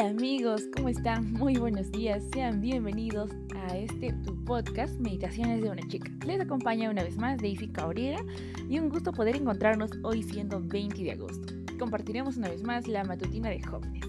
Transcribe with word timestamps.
Amigos, 0.00 0.62
¿cómo 0.74 0.88
están? 0.88 1.30
Muy 1.34 1.58
buenos 1.58 1.92
días, 1.92 2.24
sean 2.32 2.62
bienvenidos 2.62 3.32
a 3.54 3.76
este 3.76 4.14
podcast 4.46 4.98
Meditaciones 4.98 5.60
de 5.60 5.68
una 5.68 5.86
chica. 5.88 6.10
Les 6.24 6.40
acompaña 6.40 6.88
una 6.88 7.02
vez 7.02 7.18
más 7.18 7.36
Daisy 7.36 7.68
Cabrera 7.68 8.24
y 8.66 8.78
un 8.78 8.88
gusto 8.88 9.12
poder 9.12 9.36
encontrarnos 9.36 9.90
hoy 10.02 10.22
siendo 10.22 10.58
20 10.58 11.02
de 11.02 11.12
agosto. 11.12 11.52
Compartiremos 11.78 12.38
una 12.38 12.48
vez 12.48 12.62
más 12.62 12.88
la 12.88 13.04
matutina 13.04 13.50
de 13.50 13.62
jóvenes. 13.62 14.02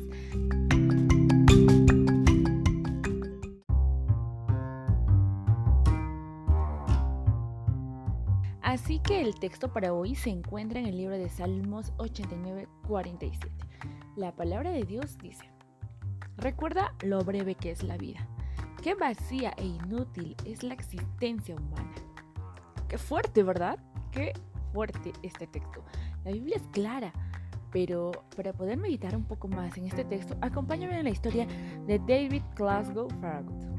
Así 8.61 8.99
que 8.99 9.19
el 9.19 9.35
texto 9.35 9.73
para 9.73 9.91
hoy 9.91 10.15
se 10.15 10.29
encuentra 10.29 10.79
en 10.79 10.85
el 10.85 10.95
libro 10.95 11.17
de 11.17 11.27
Salmos 11.27 11.91
89-47. 11.97 13.49
La 14.15 14.33
palabra 14.33 14.71
de 14.71 14.83
Dios 14.83 15.17
dice, 15.17 15.51
recuerda 16.37 16.93
lo 17.01 17.23
breve 17.23 17.55
que 17.55 17.71
es 17.71 17.83
la 17.83 17.97
vida, 17.97 18.27
qué 18.81 18.95
vacía 18.95 19.53
e 19.57 19.65
inútil 19.65 20.35
es 20.45 20.63
la 20.63 20.73
existencia 20.73 21.55
humana. 21.55 21.93
Qué 22.87 22.97
fuerte, 22.97 23.43
¿verdad? 23.43 23.79
Qué 24.11 24.33
fuerte 24.73 25.13
este 25.23 25.47
texto. 25.47 25.83
La 26.25 26.31
Biblia 26.31 26.57
es 26.57 26.67
clara, 26.71 27.13
pero 27.71 28.11
para 28.35 28.53
poder 28.53 28.77
meditar 28.77 29.15
un 29.15 29.25
poco 29.25 29.47
más 29.47 29.77
en 29.77 29.87
este 29.87 30.03
texto, 30.03 30.35
acompáñame 30.41 30.97
en 30.97 31.05
la 31.05 31.09
historia 31.09 31.47
de 31.87 31.99
David 31.99 32.43
Glasgow 32.55 33.09
Farragut. 33.21 33.71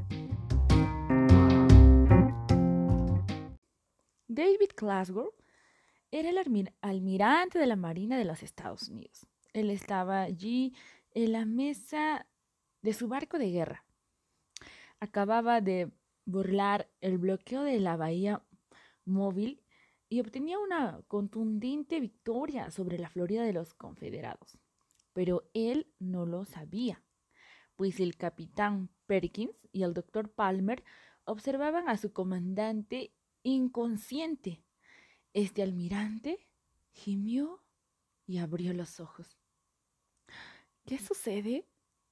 David 4.27 4.71
Glasgow 4.75 5.31
era 6.09 6.29
el 6.29 6.71
almirante 6.81 7.59
de 7.59 7.67
la 7.67 7.75
Marina 7.75 8.17
de 8.17 8.25
los 8.25 8.41
Estados 8.41 8.89
Unidos. 8.89 9.27
Él 9.53 9.69
estaba 9.69 10.21
allí 10.21 10.73
en 11.11 11.33
la 11.33 11.45
mesa 11.45 12.25
de 12.83 12.93
su 12.93 13.07
barco 13.07 13.39
de 13.39 13.49
guerra. 13.49 13.85
Acababa 14.99 15.61
de 15.61 15.91
burlar 16.25 16.89
el 17.01 17.17
bloqueo 17.17 17.63
de 17.63 17.79
la 17.79 17.97
bahía 17.97 18.45
móvil 19.05 19.63
y 20.09 20.19
obtenía 20.19 20.59
una 20.59 21.01
contundente 21.07 21.99
victoria 21.99 22.69
sobre 22.69 22.99
la 22.99 23.09
Florida 23.09 23.43
de 23.43 23.53
los 23.53 23.73
Confederados. 23.73 24.59
Pero 25.13 25.49
él 25.53 25.91
no 25.99 26.25
lo 26.25 26.45
sabía, 26.45 27.03
pues 27.75 27.99
el 27.99 28.15
capitán 28.15 28.89
Perkins 29.07 29.67
y 29.71 29.83
el 29.83 29.93
doctor 29.93 30.31
Palmer 30.31 30.83
observaban 31.25 31.89
a 31.89 31.97
su 31.97 32.13
comandante 32.13 33.13
inconsciente. 33.43 34.63
Este 35.33 35.63
almirante 35.63 36.47
gimió 36.91 37.63
y 38.25 38.37
abrió 38.37 38.73
los 38.73 38.99
ojos. 38.99 39.37
¿Qué 40.85 40.99
sucede? 40.99 41.65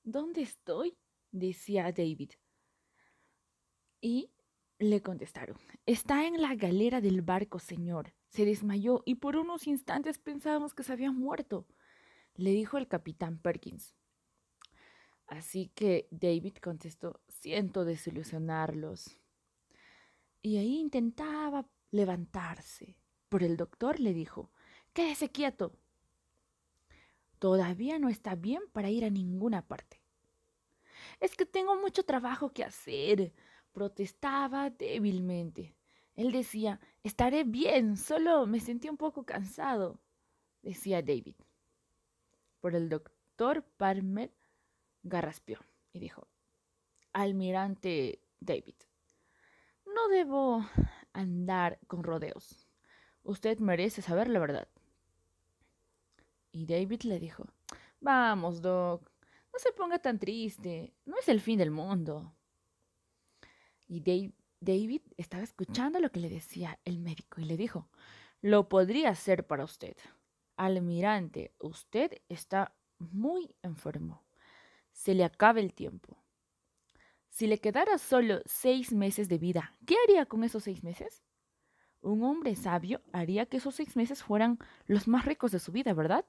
¿Dónde 0.03 0.41
estoy? 0.41 0.97
decía 1.31 1.91
David. 1.91 2.31
Y 4.01 4.31
le 4.79 5.01
contestaron, 5.01 5.57
está 5.85 6.25
en 6.25 6.41
la 6.41 6.55
galera 6.55 7.01
del 7.01 7.21
barco, 7.21 7.59
señor. 7.59 8.13
Se 8.29 8.45
desmayó 8.45 9.03
y 9.05 9.15
por 9.15 9.35
unos 9.35 9.67
instantes 9.67 10.17
pensábamos 10.17 10.73
que 10.73 10.83
se 10.83 10.91
había 10.93 11.11
muerto, 11.11 11.67
le 12.35 12.51
dijo 12.51 12.77
el 12.77 12.87
capitán 12.87 13.37
Perkins. 13.37 13.95
Así 15.27 15.71
que 15.75 16.07
David 16.11 16.55
contestó, 16.61 17.21
siento 17.27 17.85
desilusionarlos 17.85 19.17
y 20.41 20.57
ahí 20.57 20.79
intentaba 20.79 21.67
levantarse. 21.91 22.97
Pero 23.29 23.45
el 23.45 23.55
doctor 23.55 23.99
le 23.99 24.13
dijo, 24.13 24.51
quédese 24.93 25.29
quieto. 25.29 25.73
Todavía 27.41 27.97
no 27.97 28.07
está 28.07 28.35
bien 28.35 28.61
para 28.71 28.91
ir 28.91 29.03
a 29.03 29.09
ninguna 29.09 29.67
parte. 29.67 29.99
Es 31.19 31.35
que 31.35 31.47
tengo 31.47 31.75
mucho 31.75 32.03
trabajo 32.03 32.53
que 32.53 32.63
hacer, 32.63 33.33
protestaba 33.71 34.69
débilmente. 34.69 35.75
Él 36.13 36.31
decía, 36.31 36.79
estaré 37.01 37.43
bien, 37.43 37.97
solo 37.97 38.45
me 38.45 38.59
sentí 38.59 38.89
un 38.89 38.97
poco 38.97 39.25
cansado, 39.25 39.99
decía 40.61 41.01
David. 41.01 41.33
Pero 42.61 42.77
el 42.77 42.89
doctor 42.89 43.63
Palmer 43.75 44.31
garraspeó 45.01 45.57
y 45.93 45.99
dijo, 45.99 46.27
Almirante 47.11 48.21
David, 48.39 48.75
no 49.87 50.09
debo 50.09 50.63
andar 51.11 51.79
con 51.87 52.03
rodeos. 52.03 52.67
Usted 53.23 53.57
merece 53.57 54.03
saber 54.03 54.27
la 54.27 54.37
verdad. 54.37 54.67
Y 56.51 56.65
David 56.65 57.03
le 57.03 57.19
dijo, 57.19 57.45
Vamos, 57.99 58.61
Doc, 58.61 59.09
no 59.53 59.59
se 59.59 59.71
ponga 59.73 59.99
tan 59.99 60.19
triste, 60.19 60.93
no 61.05 61.17
es 61.17 61.29
el 61.29 61.41
fin 61.41 61.57
del 61.57 61.71
mundo. 61.71 62.35
Y 63.87 64.01
David 64.59 65.01
estaba 65.17 65.43
escuchando 65.43 65.99
lo 65.99 66.11
que 66.11 66.19
le 66.19 66.29
decía 66.29 66.79
el 66.85 66.99
médico 66.99 67.41
y 67.41 67.45
le 67.45 67.57
dijo, 67.57 67.89
Lo 68.41 68.69
podría 68.69 69.09
hacer 69.09 69.45
para 69.45 69.63
usted. 69.63 69.95
Almirante, 70.55 71.53
usted 71.59 72.21
está 72.29 72.73
muy 72.99 73.55
enfermo. 73.61 74.23
Se 74.91 75.13
le 75.13 75.23
acaba 75.23 75.59
el 75.59 75.73
tiempo. 75.73 76.17
Si 77.29 77.47
le 77.47 77.59
quedara 77.59 77.97
solo 77.97 78.41
seis 78.45 78.91
meses 78.91 79.29
de 79.29 79.37
vida, 79.37 79.75
¿qué 79.85 79.95
haría 80.03 80.25
con 80.25 80.43
esos 80.43 80.63
seis 80.63 80.83
meses? 80.83 81.23
Un 82.01 82.23
hombre 82.23 82.55
sabio 82.55 83.01
haría 83.13 83.45
que 83.45 83.57
esos 83.57 83.75
seis 83.75 83.95
meses 83.95 84.23
fueran 84.23 84.59
los 84.85 85.07
más 85.07 85.25
ricos 85.25 85.51
de 85.51 85.59
su 85.59 85.71
vida, 85.71 85.93
¿verdad? 85.93 86.25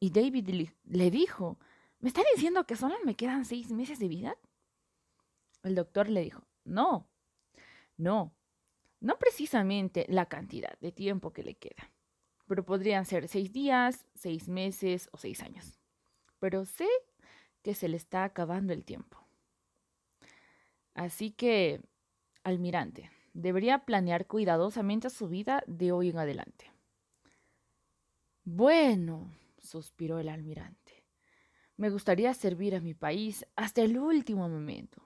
Y 0.00 0.10
David 0.10 0.70
le 0.84 1.10
dijo, 1.10 1.58
¿me 1.98 2.08
está 2.08 2.22
diciendo 2.34 2.66
que 2.66 2.74
solo 2.74 2.96
me 3.04 3.14
quedan 3.14 3.44
seis 3.44 3.70
meses 3.70 3.98
de 3.98 4.08
vida? 4.08 4.36
El 5.62 5.74
doctor 5.74 6.08
le 6.08 6.22
dijo, 6.22 6.42
no, 6.64 7.06
no, 7.98 8.34
no 9.00 9.18
precisamente 9.18 10.06
la 10.08 10.26
cantidad 10.26 10.78
de 10.80 10.90
tiempo 10.90 11.34
que 11.34 11.42
le 11.42 11.54
queda, 11.54 11.92
pero 12.46 12.64
podrían 12.64 13.04
ser 13.04 13.28
seis 13.28 13.52
días, 13.52 14.06
seis 14.14 14.48
meses 14.48 15.10
o 15.12 15.18
seis 15.18 15.42
años. 15.42 15.78
Pero 16.38 16.64
sé 16.64 16.88
que 17.62 17.74
se 17.74 17.88
le 17.88 17.98
está 17.98 18.24
acabando 18.24 18.72
el 18.72 18.84
tiempo. 18.86 19.18
Así 20.94 21.30
que, 21.30 21.82
almirante, 22.42 23.10
debería 23.34 23.84
planear 23.84 24.26
cuidadosamente 24.26 25.10
su 25.10 25.28
vida 25.28 25.62
de 25.66 25.92
hoy 25.92 26.08
en 26.08 26.18
adelante. 26.18 26.72
Bueno, 28.44 29.30
suspiró 29.62 30.18
el 30.18 30.28
almirante, 30.28 31.04
me 31.80 31.88
gustaría 31.88 32.34
servir 32.34 32.74
a 32.74 32.80
mi 32.80 32.92
país 32.92 33.46
hasta 33.56 33.80
el 33.80 33.96
último 33.98 34.48
momento. 34.50 35.02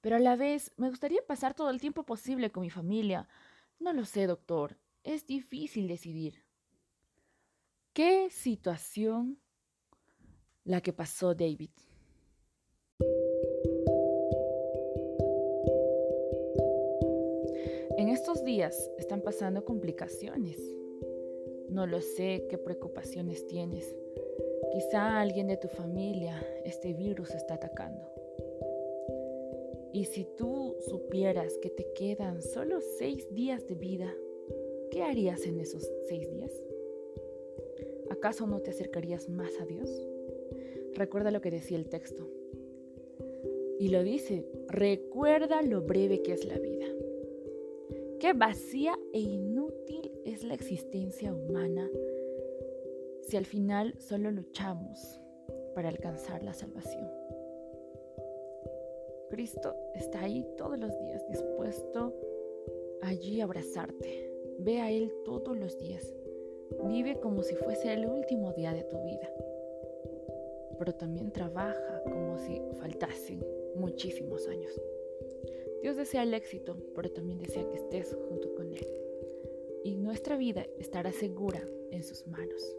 Pero 0.00 0.14
a 0.14 0.20
la 0.20 0.36
vez 0.36 0.72
me 0.76 0.88
gustaría 0.88 1.20
pasar 1.26 1.54
todo 1.54 1.68
el 1.68 1.80
tiempo 1.80 2.04
posible 2.04 2.52
con 2.52 2.62
mi 2.62 2.70
familia. 2.70 3.28
No 3.80 3.92
lo 3.92 4.04
sé, 4.04 4.28
doctor. 4.28 4.78
Es 5.02 5.26
difícil 5.26 5.88
decidir. 5.88 6.44
¿Qué 7.92 8.30
situación 8.30 9.40
la 10.62 10.80
que 10.80 10.92
pasó 10.92 11.34
David? 11.34 11.70
En 17.98 18.08
estos 18.08 18.44
días 18.44 18.90
están 18.96 19.22
pasando 19.22 19.64
complicaciones. 19.64 20.79
No 21.70 21.86
lo 21.86 22.00
sé 22.00 22.46
qué 22.50 22.58
preocupaciones 22.58 23.46
tienes. 23.46 23.94
Quizá 24.72 25.20
alguien 25.20 25.46
de 25.46 25.56
tu 25.56 25.68
familia 25.68 26.44
este 26.64 26.92
virus 26.92 27.30
está 27.30 27.54
atacando. 27.54 28.10
Y 29.92 30.06
si 30.06 30.24
tú 30.36 30.76
supieras 30.80 31.56
que 31.58 31.70
te 31.70 31.92
quedan 31.94 32.42
solo 32.42 32.80
seis 32.98 33.32
días 33.32 33.68
de 33.68 33.76
vida, 33.76 34.12
¿qué 34.90 35.04
harías 35.04 35.46
en 35.46 35.60
esos 35.60 35.88
seis 36.08 36.28
días? 36.28 36.52
¿Acaso 38.10 38.48
no 38.48 38.60
te 38.60 38.70
acercarías 38.70 39.28
más 39.28 39.52
a 39.60 39.64
Dios? 39.64 39.88
Recuerda 40.94 41.30
lo 41.30 41.40
que 41.40 41.52
decía 41.52 41.78
el 41.78 41.88
texto. 41.88 42.28
Y 43.78 43.88
lo 43.90 44.02
dice, 44.02 44.44
recuerda 44.66 45.62
lo 45.62 45.82
breve 45.82 46.20
que 46.22 46.32
es 46.32 46.44
la 46.44 46.58
vida. 46.58 46.86
Qué 48.18 48.32
vacía 48.32 48.98
e 49.12 49.20
inútil 49.20 49.69
es 50.40 50.46
la 50.46 50.54
existencia 50.54 51.34
humana 51.34 51.86
si 53.20 53.36
al 53.36 53.44
final 53.44 53.94
solo 53.98 54.30
luchamos 54.30 55.20
para 55.74 55.90
alcanzar 55.90 56.42
la 56.42 56.54
salvación. 56.54 57.10
Cristo 59.28 59.76
está 59.94 60.22
ahí 60.22 60.46
todos 60.56 60.78
los 60.78 60.98
días 60.98 61.22
dispuesto 61.28 62.14
allí 63.02 63.40
a 63.40 63.44
abrazarte. 63.44 64.32
Ve 64.60 64.80
a 64.80 64.90
Él 64.90 65.12
todos 65.26 65.58
los 65.58 65.78
días. 65.78 66.14
Vive 66.84 67.20
como 67.20 67.42
si 67.42 67.54
fuese 67.56 67.92
el 67.92 68.06
último 68.06 68.54
día 68.54 68.72
de 68.72 68.84
tu 68.84 68.96
vida. 69.02 69.30
Pero 70.78 70.94
también 70.94 71.32
trabaja 71.32 72.02
como 72.04 72.38
si 72.38 72.62
faltasen 72.78 73.44
muchísimos 73.76 74.48
años. 74.48 74.72
Dios 75.82 75.96
desea 75.96 76.22
el 76.22 76.32
éxito, 76.32 76.76
pero 76.94 77.10
también 77.10 77.38
desea 77.38 77.68
que 77.68 77.76
estés 77.76 78.16
nuestra 80.10 80.36
vida 80.36 80.66
estará 80.80 81.12
segura 81.12 81.62
en 81.92 82.02
sus 82.02 82.26
manos. 82.26 82.76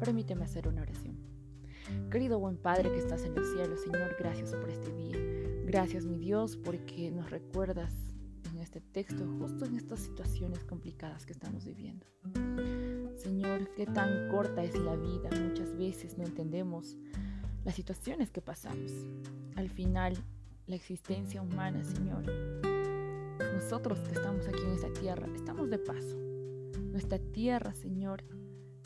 Permíteme 0.00 0.44
hacer 0.44 0.68
una 0.68 0.82
oración. 0.82 1.16
Querido 2.10 2.38
buen 2.38 2.58
Padre 2.58 2.90
que 2.90 2.98
estás 2.98 3.24
en 3.24 3.34
el 3.34 3.46
cielo, 3.46 3.74
Señor, 3.78 4.14
gracias 4.18 4.54
por 4.54 4.68
este 4.68 4.92
día. 4.92 5.16
Gracias, 5.64 6.04
mi 6.04 6.18
Dios, 6.18 6.58
porque 6.58 7.10
nos 7.10 7.30
recuerdas 7.30 7.94
en 8.52 8.58
este 8.58 8.82
texto 8.82 9.26
justo 9.38 9.64
en 9.64 9.76
estas 9.76 10.00
situaciones 10.00 10.62
complicadas 10.64 11.24
que 11.24 11.32
estamos 11.32 11.64
viviendo. 11.64 12.04
Señor, 13.22 13.68
qué 13.76 13.86
tan 13.86 14.28
corta 14.30 14.64
es 14.64 14.76
la 14.76 14.96
vida. 14.96 15.30
Muchas 15.40 15.76
veces 15.76 16.18
no 16.18 16.24
entendemos 16.24 16.96
las 17.64 17.76
situaciones 17.76 18.32
que 18.32 18.40
pasamos. 18.40 18.90
Al 19.54 19.70
final, 19.70 20.16
la 20.66 20.74
existencia 20.74 21.40
humana, 21.40 21.84
Señor, 21.84 22.24
nosotros 23.54 24.00
que 24.00 24.14
estamos 24.14 24.48
aquí 24.48 24.62
en 24.62 24.72
esta 24.72 24.92
tierra, 24.92 25.28
estamos 25.36 25.70
de 25.70 25.78
paso. 25.78 26.16
Nuestra 26.90 27.20
tierra, 27.20 27.72
Señor, 27.74 28.24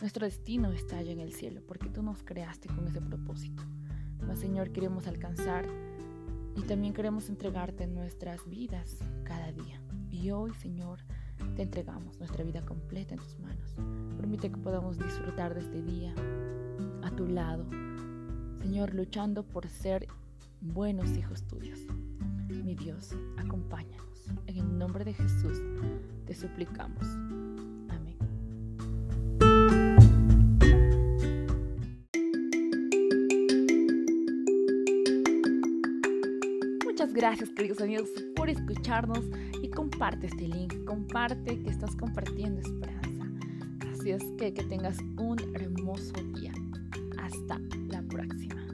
nuestro 0.02 0.26
destino 0.26 0.70
está 0.70 0.98
allá 0.98 1.12
en 1.12 1.20
el 1.20 1.32
cielo, 1.32 1.62
porque 1.66 1.88
tú 1.88 2.02
nos 2.02 2.22
creaste 2.22 2.68
con 2.68 2.86
ese 2.86 3.00
propósito. 3.00 3.62
Mas, 4.20 4.38
Señor, 4.38 4.70
queremos 4.70 5.06
alcanzar 5.06 5.66
y 6.54 6.60
también 6.62 6.92
queremos 6.92 7.30
entregarte 7.30 7.86
nuestras 7.86 8.46
vidas 8.46 8.98
cada 9.24 9.50
día. 9.52 9.80
Y 10.10 10.30
hoy, 10.30 10.52
Señor, 10.54 10.98
te 11.56 11.62
entregamos 11.62 12.18
nuestra 12.18 12.44
vida 12.44 12.60
completa 12.66 13.14
en 13.14 13.20
tus 13.20 13.38
manos. 13.38 13.74
Permite 14.18 14.50
que 14.50 14.58
podamos 14.58 14.98
disfrutar 14.98 15.54
de 15.54 15.60
este 15.60 15.82
día 15.82 16.14
a 17.02 17.10
tu 17.10 17.26
lado. 17.26 17.64
Señor, 18.60 18.94
luchando 18.94 19.42
por 19.42 19.66
ser 19.66 20.06
buenos 20.60 21.16
hijos 21.16 21.42
tuyos. 21.44 21.80
Mi 22.48 22.74
Dios, 22.74 23.16
acompáñanos. 23.38 24.26
En 24.46 24.58
el 24.58 24.78
nombre 24.78 25.04
de 25.04 25.14
Jesús 25.14 25.62
te 26.26 26.34
suplicamos. 26.34 27.06
Amén. 27.88 28.16
Muchas 36.84 37.14
gracias, 37.14 37.48
queridos 37.50 37.80
amigos, 37.80 38.10
por 38.34 38.50
escucharnos 38.50 39.24
comparte 39.76 40.26
este 40.26 40.48
link. 40.48 40.84
Comparte 40.84 41.62
que 41.62 41.70
estás 41.70 41.94
compartiendo 41.94 42.60
esperanza. 42.62 43.26
Así 43.92 44.10
es 44.10 44.24
que 44.38 44.52
que 44.52 44.64
tengas 44.64 44.98
un 45.18 45.36
hermoso 45.54 46.14
día. 46.34 46.52
Hasta 47.18 47.60
la 47.88 48.02
próxima. 48.02 48.66